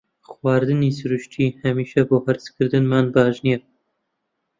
خواردنی 0.29 0.91
سروشتی 0.99 1.55
هەمیشە 1.63 2.01
بۆ 2.09 2.17
هەرسکردنمان 2.25 3.05
باش 3.15 3.35
نییە. 3.45 3.59